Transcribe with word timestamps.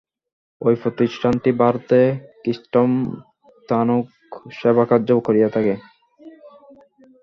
ঐ 0.61 0.69
প্রতিষ্ঠানটি 0.83 1.49
ভারতে 1.61 1.99
খ্রীষ্টমতানুগ 2.41 4.05
সেবাকার্য 4.57 5.09
করিয়া 5.27 5.49
থাকে। 5.55 5.73